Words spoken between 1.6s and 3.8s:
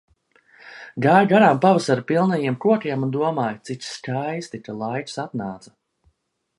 pavasara pilnajiem kokiem un domāju,